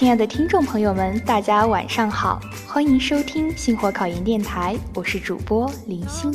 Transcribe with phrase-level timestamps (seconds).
[0.00, 6.34] 亲爱的听众朋友们，大家晚上好，欢迎收听星火考研电台，我是主播林星，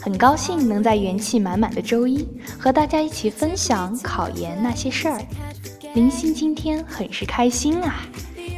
[0.00, 2.26] 很高兴能在元气满满的周一
[2.58, 5.22] 和大家一起分享考研那些事儿。
[5.94, 8.02] 林星今天很是开心啊，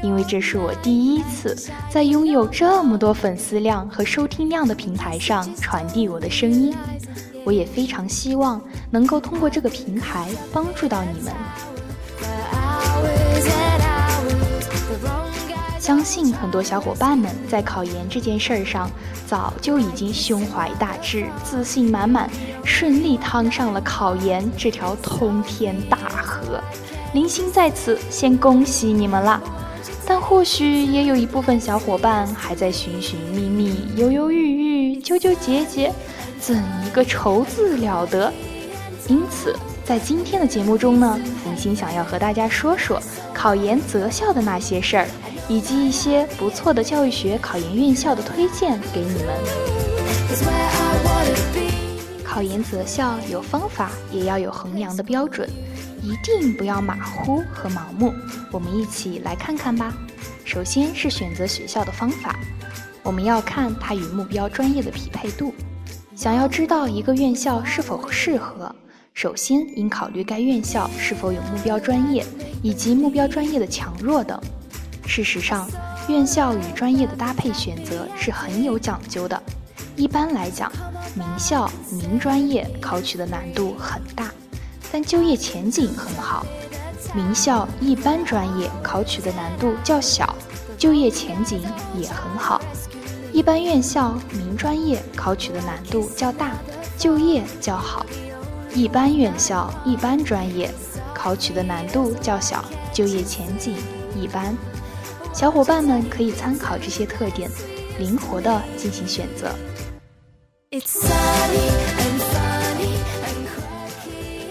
[0.03, 1.55] 因为这是我第一次
[1.91, 6.75] 在拥有这么多粉丝量和收听量的平台上传递我的声音，
[7.45, 8.59] 我也非常希望
[8.91, 11.31] 能够通过这个平台帮助到你们。
[15.91, 18.89] 相信很多小伙伴们在考研这件事儿上，
[19.27, 22.31] 早就已经胸怀大志、自信满满，
[22.65, 26.63] 顺利趟上了考研这条通天大河。
[27.13, 29.41] 林星在此先恭喜你们啦！
[30.07, 35.93] 但或许也有一部分小伙伴还在寻寻觅觅、犹犹豫豫、纠纠结结，
[36.39, 38.33] 怎一个愁字了得？
[39.09, 43.03] 因此，在今天的节目中呢，林星想要和大家说说
[43.35, 45.07] 考研择校的那些事儿。
[45.51, 49.37] 以及一些不错的教育学考研院校的推荐给你们。
[52.23, 55.51] 考研择校有方法，也要有衡量的标准，
[56.01, 58.15] 一定不要马虎和盲目。
[58.53, 59.93] 我们一起来看看吧。
[60.45, 62.39] 首先是选择学校的方法，
[63.03, 65.53] 我们要看它与目标专业的匹配度。
[66.15, 68.73] 想要知道一个院校是否适合，
[69.15, 72.25] 首先应考虑该院校是否有目标专业，
[72.63, 74.41] 以及目标专业的强弱等。
[75.11, 75.69] 事实上，
[76.07, 79.43] 院校与专业的搭配选择是很有讲究的。
[79.97, 80.71] 一般来讲，
[81.17, 84.31] 名校、名专业考取的难度很大，
[84.93, 86.47] 但就业前景很好；
[87.13, 90.33] 名校、一般专业考取的难度较小，
[90.79, 91.61] 就业前景
[91.99, 92.61] 也很好。
[93.33, 96.53] 一般院校、名专业考取的难度较大，
[96.97, 98.07] 就业较好；
[98.77, 100.71] 一般院校、一般专业
[101.13, 103.75] 考取的难度较小，就业前景
[104.17, 104.55] 一般。
[105.33, 107.49] 小伙伴们可以参考这些特点，
[107.99, 109.55] 灵活的进行选择。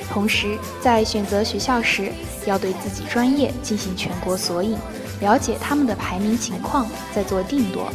[0.10, 2.12] 同时，在选择学校时，
[2.46, 4.78] 要对自己专业进行全国索引，
[5.20, 7.92] 了解他们的排名情况，再做定夺。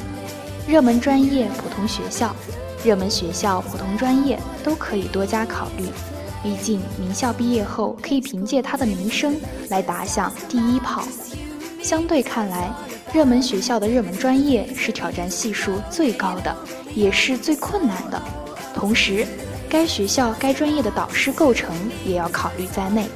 [0.69, 2.37] 热门专业、普通学校、
[2.85, 5.87] 热门学校、普通专业都可以多加考虑。
[6.43, 9.35] 毕竟，名校毕业后可以凭借他的名声
[9.71, 11.03] 来打响第一炮。
[11.85, 12.73] 相对看来，
[13.13, 16.57] 热门学校的热门专业是挑战系数最高的，
[16.95, 18.21] 也是最困难的。
[18.75, 19.27] 同时，
[19.69, 23.07] 该学校该专业的导师构成也要考虑在内，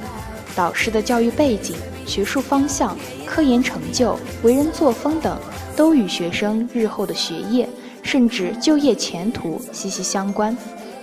[0.55, 1.75] 导师的教育背景、
[2.05, 5.35] 学术方向、科研成就、为人作风等，
[5.75, 7.67] 都与学生日后的学业
[8.03, 10.55] 甚至就业前途息息相关。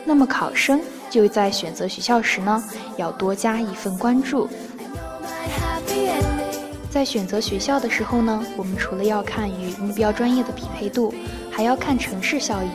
[0.05, 2.62] 那么，考生就在选择学校时呢，
[2.97, 4.49] 要多加一份关注。
[6.96, 11.12] 在选择学校的时候呢，我们除了要看与目标专业的匹配度，
[11.50, 12.70] 还要看城市效应。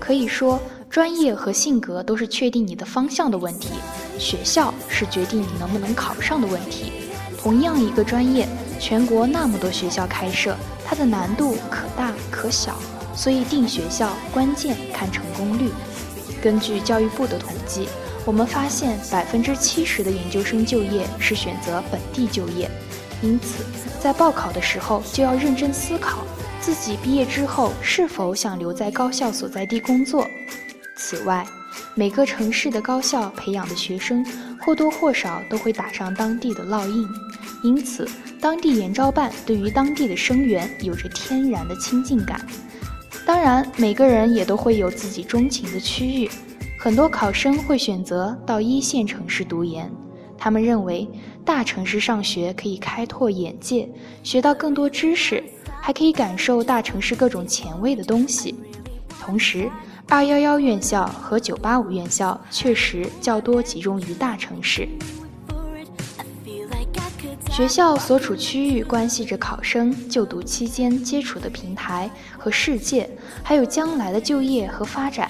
[0.00, 0.58] 可以说，
[0.88, 3.74] 专业和性格都是确定你的方向的问题，
[4.18, 6.92] 学校是决定你能不能考上的问题。
[7.36, 8.48] 同样一个专业，
[8.80, 12.74] 全国那么多学校开设，它的难度可大可小，
[13.14, 15.70] 所以定学校关键看成功率。
[16.42, 17.86] 根据教育部的统计，
[18.24, 22.66] 我们发现百分之七十的研究生就业是选择本地就业。
[23.22, 23.64] 因此，
[24.00, 26.24] 在报考的时候就要认真思考
[26.60, 30.26] 自己毕业之后是否想留在高校所在地工作。
[30.96, 31.44] 此外，
[31.94, 34.24] 每个城市的高校培养的学生
[34.60, 37.08] 或多或少都会打上当地的烙印，
[37.62, 38.08] 因此，
[38.40, 42.40] 当地研招办对于当地的生源有着天然的亲近感。
[43.26, 46.30] 当然，每个人也都会有自己钟情的区域，
[46.78, 49.90] 很多考生会选择到一线城市读研。
[50.38, 51.06] 他们认为，
[51.44, 53.88] 大城市上学可以开拓眼界，
[54.22, 55.42] 学到更多知识，
[55.80, 58.54] 还可以感受大城市各种前卫的东西。
[59.20, 59.68] 同时
[60.06, 64.88] ，211院校和985院校确实较多集中于大城市。
[67.50, 72.08] 学校所处区域关系着考生就读期间接触的平台
[72.38, 73.10] 和世界，
[73.42, 75.28] 还有将来的就业和发展。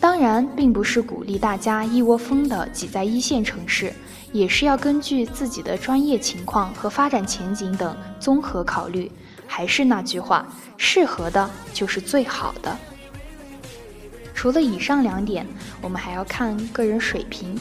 [0.00, 3.92] 当然，并不是鼓励大家一窝蜂地挤在一线城市。
[4.32, 9.10] 也是要根据自己的专业情况和发展前景等综合考虑。
[9.46, 10.46] 还是那句话，
[10.78, 12.74] 适合的就是最好的。
[14.34, 15.46] 除了以上两点，
[15.82, 17.54] 我们还要看个人水平。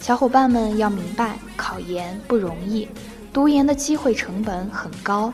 [0.00, 2.88] 小伙伴们要明白，考研不容易，
[3.32, 5.32] 读研的机会成本很高，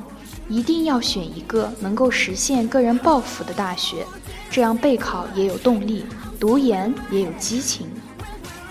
[0.49, 4.05] 一定要选一个能够实现个人抱负的大学，
[4.50, 6.05] 这样备考也有动力，
[6.38, 7.87] 读研也有激情。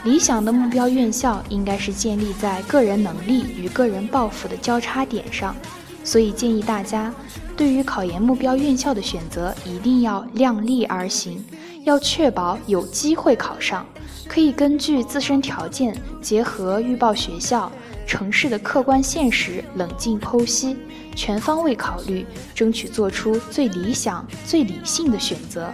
[0.04, 5.56] 理想的目标院校应该是建立在个人能力与个人抱负的交叉点上，
[6.04, 7.14] 所以建议大家
[7.56, 11.42] 对于考研目标院校的选择一定要量力而行，
[11.86, 13.86] 要确保有机会考上。
[14.28, 17.72] 可以根据自身条件，结合预报学校、
[18.06, 20.76] 城市的客观现实，冷静剖析，
[21.16, 25.72] 全方位考虑，争取做出最理想、最理性的选择。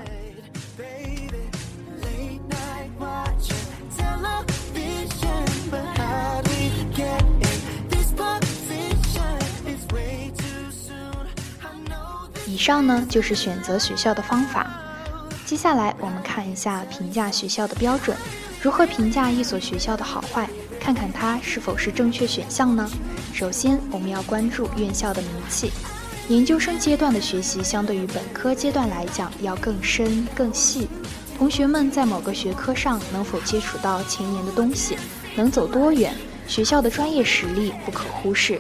[12.60, 14.70] 上呢就是选择学校的方法。
[15.46, 18.16] 接下来我们看一下评价学校的标准。
[18.62, 20.50] 如何评价一所学校的好坏？
[20.78, 22.90] 看看它是否是正确选项呢？
[23.34, 25.72] 首先，我们要关注院校的名气。
[26.28, 30.90] 研究生阶段的学习相对于本科阶段来讲要更深更细。
[31.38, 34.98] 同学们在某个学科上能否接触到前沿的东西，
[35.34, 36.14] 能走多远？
[36.46, 38.60] 学校的专业实力不可忽视。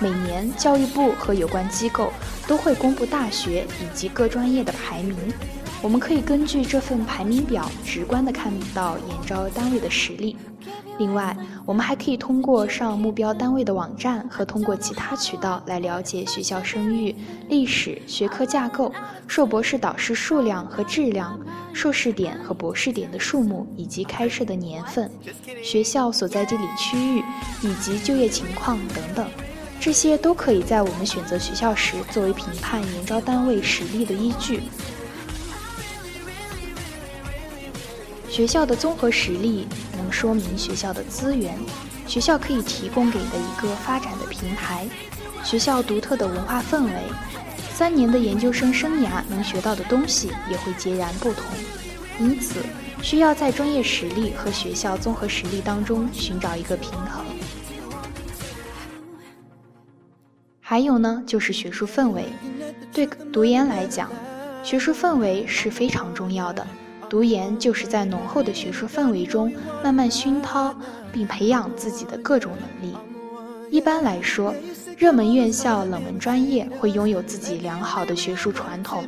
[0.00, 2.12] 每年教育部和有关机构
[2.46, 5.16] 都会公布大学以及各专业的排名，
[5.80, 10.36] 我们可以根据这份排名表直观地看到研招单位的实力。
[10.98, 11.36] 另外，
[11.66, 17.14] 我们还可以通过上目标单位的网站和通过其他渠道来了解学校声誉、
[17.48, 18.92] 历史、学科架构、
[19.26, 21.36] 硕博士导师数量和质量、
[21.72, 25.10] 硕士点和博士点的数目以及开设的年份、
[25.64, 27.24] 学校所在地理区域
[27.62, 29.26] 以及就业情况等等。
[29.84, 34.62] 这些都可以在我们选择学校时作为评判研招单位实力的依据。
[38.30, 41.54] 学校的综合实力能说明学校的资源，
[42.06, 44.88] 学校可以提供给的一个发展的平台，
[45.44, 46.92] 学校独特的文化氛围，
[47.74, 51.44] 三年的研究生生涯能学到的东西也会截然不同。
[52.18, 52.54] 因此，
[53.02, 57.22] 需要在专业实力和学校综合实力当中寻找一个平衡。
[60.66, 62.24] 还有呢，就是学术氛围。
[62.90, 64.10] 对读研来讲，
[64.62, 66.66] 学术氛围是非常重要的。
[67.06, 69.52] 读研就是在浓厚的学术氛围中，
[69.82, 70.74] 慢慢熏陶
[71.12, 72.96] 并培养自己的各种能力。
[73.70, 74.54] 一般来说，
[74.96, 79.04] 热门院校、冷门专业会拥有自己良好的学术传统，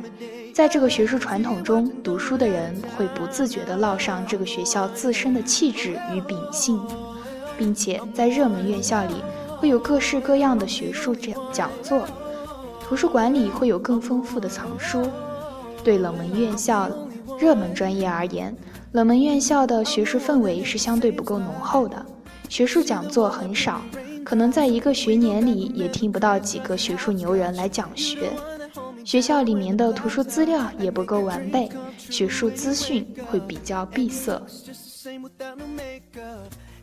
[0.53, 6.79] 在这个学术传统中读书的人会不自觉地烙上这个学校自身的气质与秉性，
[7.57, 9.15] 并且在热门院校里。
[9.57, 12.07] 会有各式各样的学术讲讲座，
[12.81, 15.07] 图书馆里会有更丰富的藏书。
[15.83, 16.89] 对冷门院校、
[17.39, 18.55] 热门专业而言，
[18.91, 22.05] 冷门院校的学术氛围是相对不够浓厚的，
[22.49, 23.81] 学术讲座很少，
[24.25, 28.31] 可能在一个学年里也听不到几个学术牛人来讲学。
[29.05, 34.41] 学校里面的图书资料也不够完备，学术资讯会比较闭塞。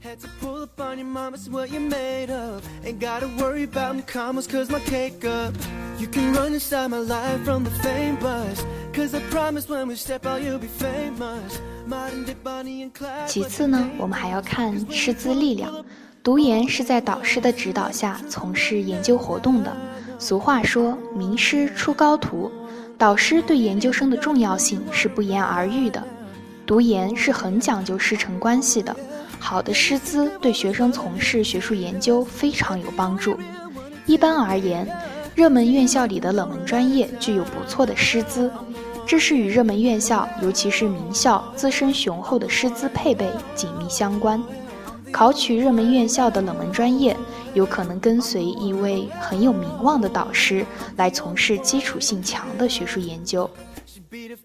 [0.04, 2.62] Had to pull up on your mama, see what you're made of.
[2.84, 5.54] Ain't gotta worry about my commas, cause my cake up.
[5.98, 8.62] You can run inside my life from the fame bus.
[8.92, 11.58] Cause I promise when we step out, you'll be famous.
[13.26, 15.84] 其次呢，我们还要看师资力量。
[16.22, 19.74] 读研是在导师的指导下从事研究活动的。
[20.18, 22.50] 俗话说，名师出高徒，
[22.96, 26.02] 导师对研究生的重要性是不言而喻的。
[26.66, 28.96] 读研是很讲究师承关系的。
[29.46, 33.38] 好的师资对学生从事学术研究非常有帮助。
[34.06, 34.88] 一般而言，
[35.34, 38.50] 热门院校里的冷门专业具有不错的师资，
[39.06, 44.42] 这是与热门院校，尤其是名校自身雄厚的师资配备紧密相关。
[45.12, 47.14] 考取热门院校的冷门专业，
[47.52, 50.64] 有可能跟随一位很有名望的导师
[50.96, 53.48] 来从事基础性强的学术研究。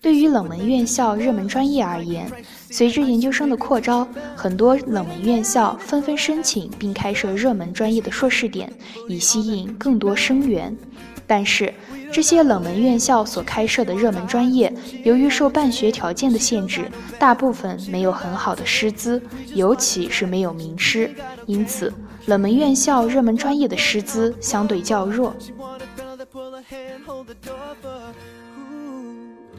[0.01, 2.31] 对于冷门院校、热门专业而言，
[2.69, 8.71] 随着研究生的扩招，很多冷门院校纷纷申请并开设热门专业的硕士点，
[9.07, 10.75] 以吸引更多生源。
[11.27, 11.71] 但是，
[12.11, 14.73] 这些冷门院校所开设的热门专业，
[15.03, 19.21] 由于受办学条件的限制，大部分没有很好的师资，
[19.53, 21.13] 尤其是没有名师，
[21.45, 21.93] 因此，
[22.25, 25.35] 冷门院校热门专业的师资相对较弱。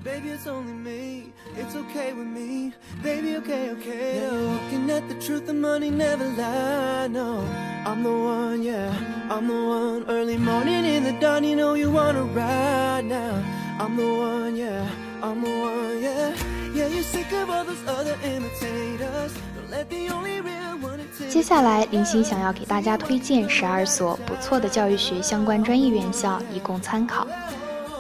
[0.04, 1.34] Baby, it's only me.
[1.58, 2.74] It's okay with me.
[3.02, 4.18] Baby, okay, okay.
[4.18, 7.08] Yeah, you're looking at the truth, the money never lie.
[7.08, 7.44] No,
[7.86, 8.94] I'm the one, yeah.
[9.32, 10.06] I'm the one.
[10.08, 13.42] Early morning in the dawn, you know you wanna ride now.
[13.80, 14.88] I'm the one, yeah.
[15.24, 16.36] I'm the one, yeah.
[16.76, 19.34] Yeah, you're sick of all those other imitators.
[19.56, 21.00] Don't let the only real one.
[21.30, 27.26] 接下来，林欣想要给大家推荐十二所不错的教育学相关专业院校，以供参考。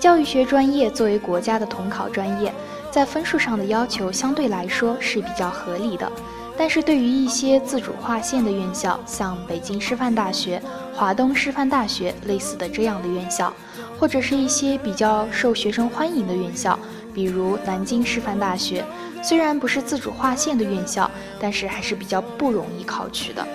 [0.00, 2.50] 教育学专业作为国家的统考专业，
[2.90, 6.11] 在分数上的要求相对来说是比较合理的，
[6.57, 10.61] 但是对于一些自主划线的院校，像北京师范大学、
[10.95, 13.52] 华东师范大学类似的这样的院校，
[13.99, 16.78] 或者是一些比较受学生欢迎的院校，
[17.12, 18.83] 比如南京师范大学，
[19.23, 23.47] 虽然不是自主划线的院校，但是还是比较不容易考取的。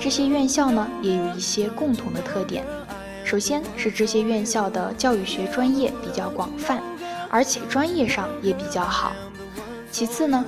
[0.00, 2.64] 这些院校呢，也有一些共同的特点。
[3.24, 6.82] 首先是这些院校的教育学专业比较广泛，
[7.30, 9.12] 而且专业上也比较好。
[9.92, 10.44] 其次呢，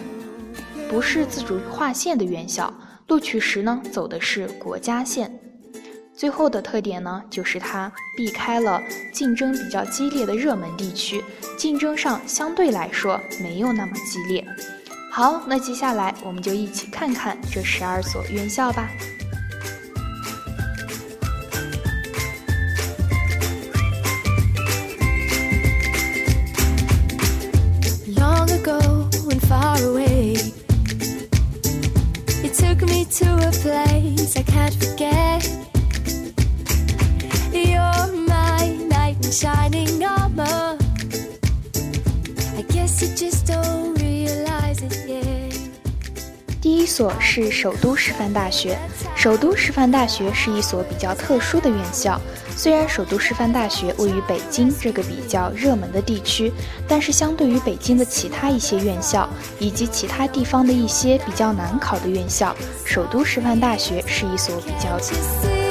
[0.88, 2.73] 不是自主划线的院校，
[3.09, 5.33] 录取时呢走的是国家线。
[6.14, 8.81] 最后的特点呢，就是它避开了
[9.12, 11.25] 竞争比较激烈的热门地区，
[11.57, 14.45] 竞争上相对来说没有那么激烈。
[15.11, 18.88] 好，那接下来我们就一起看看这十二所院校吧。
[46.92, 48.78] 所是首都师范大学。
[49.16, 52.20] 首都师范大学是一所比较特殊的院校。
[52.54, 56.52] 虽然首都师范大学位于北京这个比较热门的地区，
[56.87, 59.26] 但是相对于北京的其他一些院校
[59.58, 65.62] 以及其他地方的一些比较难考的院校，首都师范大学是一所比较。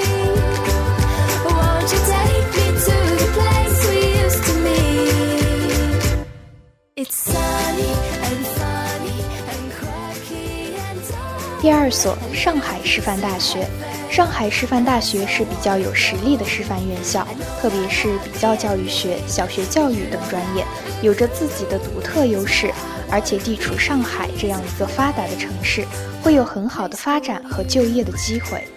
[11.61, 13.67] 第二所上海师范大学，
[14.09, 17.27] 上海师范大学是比较有实力的师范院校，
[17.61, 20.65] 特别是比较教育学、小学教育等专业，
[21.03, 22.73] 有着自己的独特优势，
[23.11, 25.85] 而且地处上海这样一个发达的城市，
[26.23, 28.67] 会有很好的发展和就业的机会。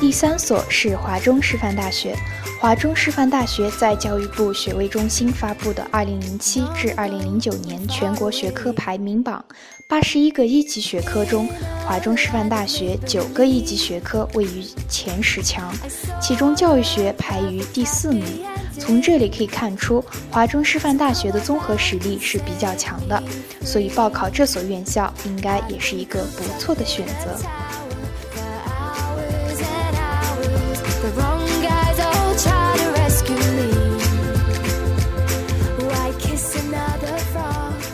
[0.00, 2.16] 第三所是华中师范大学。
[2.62, 9.44] 华中师范大学在教育部学位中心发布的2007至2009年全国学科排名榜，
[9.88, 11.48] 八十一个一级学科中，
[11.84, 15.74] 华中师范大学九个一级学科位于前十强，
[16.20, 18.24] 其中教育学排于第四名。
[18.78, 23.20] 从这里可以看出，华中师范大学的综合实力是比较强的，
[23.64, 27.36] 所以报考这所院校应该也是一个不错的选择。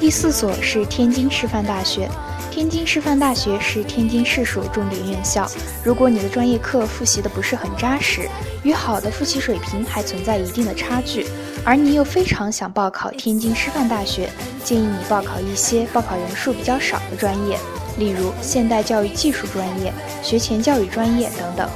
[0.08, 2.08] 第四所是天津师范大学。
[2.50, 5.46] 天津师范大学是天津市属重点院校。
[5.84, 8.26] 如果你的专业课复习的不是很扎实，
[8.62, 11.26] 与好的复习水平还存在一定的差距，
[11.62, 14.30] 而你又非常想报考天津师范大学，
[14.64, 17.58] 建议你报考一些报考人数比较少的专业，
[17.98, 21.68] 例如现代教育技术专业、学前教育专业等等。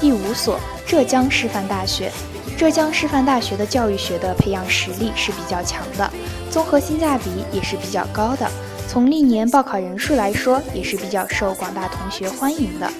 [0.00, 2.12] 第五所浙江师范大学。
[2.56, 6.10] 浙江师范大学的教育学的培养实力是比较强的，
[6.50, 8.50] 综合性价比也是比较高的。
[8.88, 12.90] 从历年报考人数来说，也是比较受广大同学欢迎的。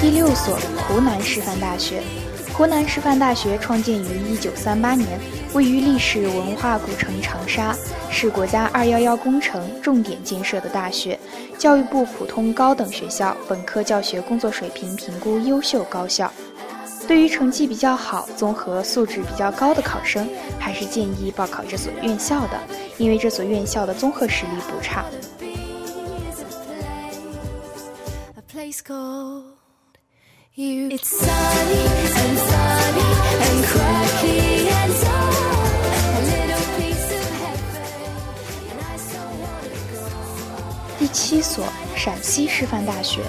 [0.00, 0.56] 第六所，
[0.86, 2.02] 湖南师范大学。
[2.52, 5.08] 湖南师范大学创建于一九三八年，
[5.54, 7.76] 位于历史文化古城长沙，
[8.10, 11.18] 是国家“二幺幺”工程重点建设的大学，
[11.58, 16.32] 教育部普通高等学校，本科教学工作水平评估优秀高校。
[17.06, 20.26] 对于成绩比较好、综合素质比较高的考生，
[20.58, 22.58] 还是建议报考这所院校的，
[22.96, 25.04] 因为这所院校的综合实力不差。
[30.54, 30.88] 第
[41.12, 41.64] 七所，
[41.94, 43.20] 陕西师范大学。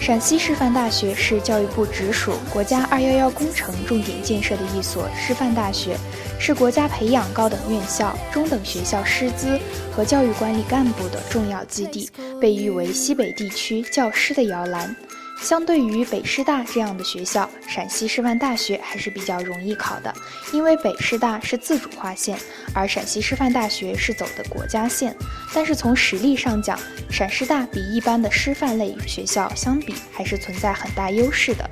[0.00, 5.94] 陕西师范大学是教育部直属国家“二幺幺”工程重点建设的一所师范大学，
[6.38, 9.60] 是国家培养高等院校、中等学校师资
[9.94, 12.10] 和教育管理干部的重要基地，
[12.40, 14.96] 被誉为西北地区教师的摇篮。
[15.40, 20.14] 相对于北师大这样的学校，陕西师范大学还是比较容易考的，
[20.52, 22.38] 因为北师大是自主划线，
[22.74, 25.16] 而陕西师范大学是走的国家线。
[25.54, 26.78] 但是从实力上讲，
[27.10, 31.68] 陕师大比一般的师范类学校相比，还是存在很大优势的。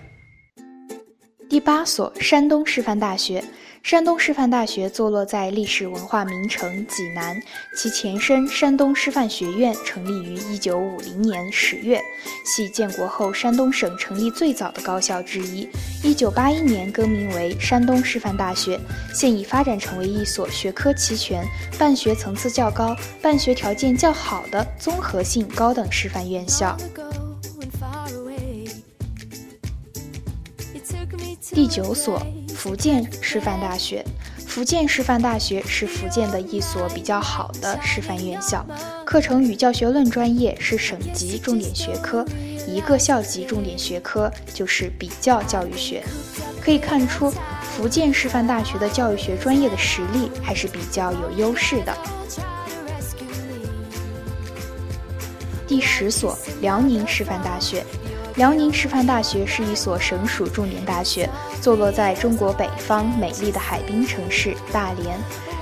[1.48, 3.44] 第八所，山东师范大学。
[3.88, 7.40] 山东师范大学坐落在历史文化名城济南，
[7.74, 11.98] 其前身山东师范学院成立于一九五零年十月，
[12.44, 15.66] 系建国后山东省成立最早的高校之一。
[16.04, 18.78] 一九八一年更名为山东师范大学，
[19.14, 21.42] 现已发展成为一所学科齐全、
[21.78, 26.76] 办学层次较高、办学条件较好的综合性高等师范院校。
[31.54, 32.20] 第九所。
[32.58, 34.04] 福建师范大学，
[34.44, 38.66] 福建师范大学是福建的一所比较好的师范院校，
[39.06, 42.26] 课程与教学论专业是省级重点学科，
[42.66, 46.02] 一个校级重点学科就是比较教育学。
[46.60, 47.32] 可以看出，
[47.76, 51.96] 福建师范大学的教育学专业的实力还是比较有优势的。
[55.64, 57.84] 第十所，辽宁师范大学。
[58.38, 61.28] 辽宁师范大学是一所省属重点大学，
[61.60, 65.18] 坐落在中国北方美丽的海滨城市大连，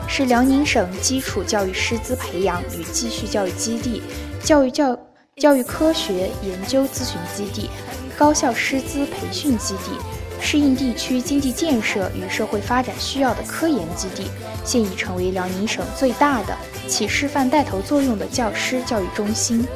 [0.06, 4.02] 是辽宁省基础教育师资培养与继续教育基地、
[4.42, 4.94] 教育教
[5.36, 7.70] 教育科学研究咨询基地、
[8.14, 9.92] 高校师资培训基地，
[10.38, 14.30] 适应地区经济建设与社会发展需要的科研基地，
[14.66, 16.54] 现已成为辽宁省最大的
[16.86, 19.66] 起示范带头作用的教师教育中心。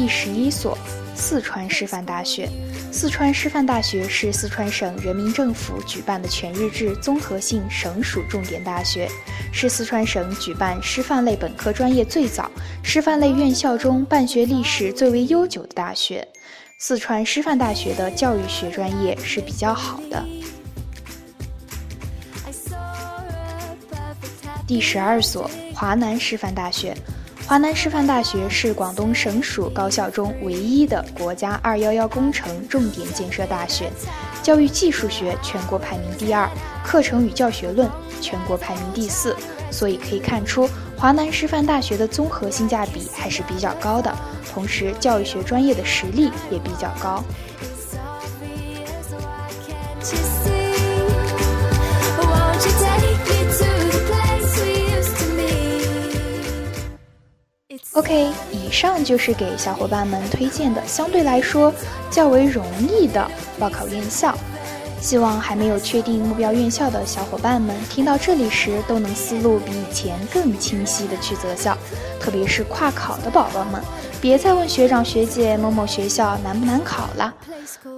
[0.00, 0.78] 第十一所，
[1.14, 2.48] 四川师范大学。
[2.90, 9.06] 四川师范大学是四川省人民政府举办的全日制综合性省属重点大学，
[9.52, 12.50] 是四川省举办师范类本科专业最早、
[12.82, 16.26] 师范类院校中办学历史最为悠久的大学。
[16.78, 20.24] 四川师范大学的教育学专业是比较好的。
[24.66, 26.96] 第十二所，华南师范大学。
[27.50, 33.90] 华南师范大学是广东省属高校中唯一的国家“二幺幺”工程重点建设大学，
[34.40, 36.48] 教育技术学全国排名第二，
[36.84, 39.34] 课程与教学论全国排名第四，
[39.68, 44.16] 所以可以看出华南师范大学的综合性价比还是比较高的，
[44.54, 47.20] 同时教育学专业的实力也比较高。
[57.94, 61.74] OK，以上就是给小伙伴们推荐的相对来说
[62.08, 64.32] 较为容易的报考院校。
[65.00, 71.76] 希望还没有确定目标院校的小伙伴们听到这里时，都能思路比以前更清晰的去择校。
[72.20, 73.82] 特别是跨考的宝宝们，
[74.20, 77.34] 别再问学长学姐某某学校难不难考了。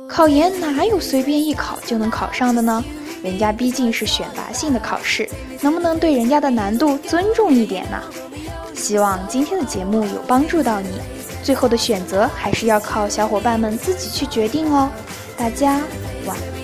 [0.08, 2.82] 考研哪有随便一考就能考上的呢？
[3.22, 5.28] 人家毕竟是选拔性的考试，
[5.60, 8.00] 能不能对人家的难度尊重一点呢？
[8.82, 10.88] 希望今天的节目有帮助到你，
[11.44, 14.90] 最后的选择还是要靠小伙伴们自己去决定哦。
[15.36, 15.80] 大家
[16.26, 16.61] 晚安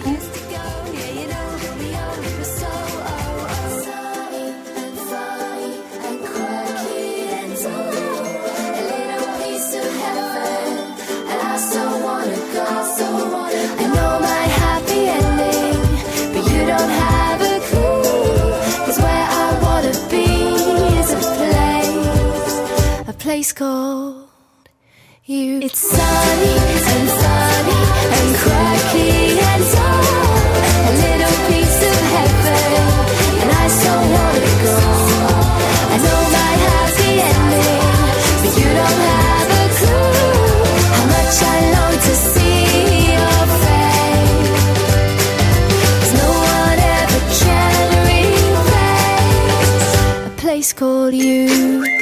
[23.38, 23.38] 安。
[23.38, 24.26] place called
[25.24, 25.60] you.
[25.62, 26.56] It's sunny
[26.92, 27.80] and funny
[28.18, 30.02] and quirky and dull.
[30.88, 32.82] A little piece of heaven,
[33.40, 34.74] and I so wanna go.
[35.92, 37.86] I know my happy ending,
[38.42, 40.18] but you don't have a clue
[40.94, 42.62] how much I long to see
[43.14, 44.50] your face.
[46.18, 49.06] No one ever can replace
[50.26, 51.97] a place called you.